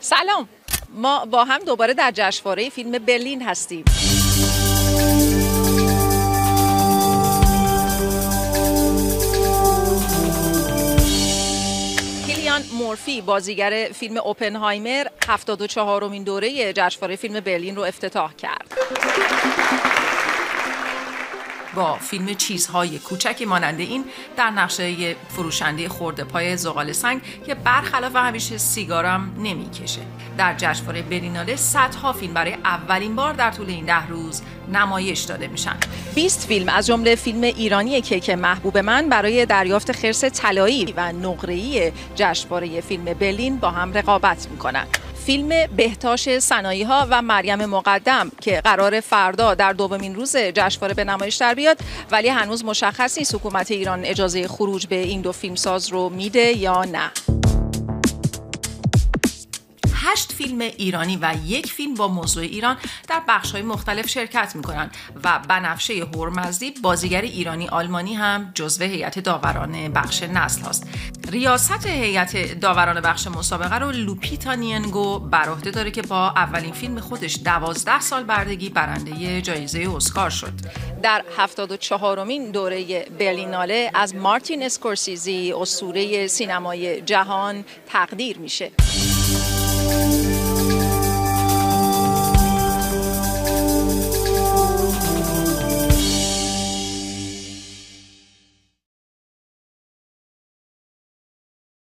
[0.00, 0.48] سلام.
[0.94, 3.84] ما با هم دوباره در جشنواره فیلم برلین هستیم.
[12.26, 18.74] کلیان مورفی بازیگر فیلم اوپنهایمر 74 امین دوره جشنواره فیلم برلین رو افتتاح کرد.
[21.74, 24.04] با فیلم چیزهای کوچکی مانند این
[24.36, 30.00] در نقشه فروشنده خورده پای زغال سنگ که برخلاف همیشه سیگارم نمی‌کشه.
[30.38, 35.46] در جشنواره بریناله صدها فیلم برای اولین بار در طول این ده روز نمایش داده
[35.46, 35.76] میشن.
[36.14, 41.92] 20 فیلم از جمله فیلم ایرانی کیک محبوب من برای دریافت خرس طلایی و نقره‌ای
[42.16, 44.86] جشنواره فیلم برلین با هم رقابت می‌کنن.
[45.28, 51.04] فیلم بهتاش سنایی ها و مریم مقدم که قرار فردا در دومین روز جشنواره به
[51.04, 51.78] نمایش در بیاد
[52.10, 56.84] ولی هنوز مشخص نیست حکومت ایران اجازه خروج به این دو فیلمساز رو میده یا
[56.84, 57.37] نه.
[60.12, 62.76] هشت فیلم ایرانی و یک فیلم با موضوع ایران
[63.08, 64.90] در بخش های مختلف شرکت می‌کنن
[65.24, 70.86] و بنفشه هرمزدی بازیگر ایرانی آلمانی هم جزو هیئت داوران بخش نسل هاست.
[71.30, 77.00] ریاست هیئت داوران بخش مسابقه رو لوپیتا نینگو بر عهده داره که با اولین فیلم
[77.00, 80.52] خودش دوازده سال بردگی برنده جایزه اسکار شد.
[81.02, 88.70] در 74 امین دوره برلیناله از مارتین اسکورسیزی اسطوره سینمای جهان تقدیر میشه.
[89.88, 90.37] Thank you.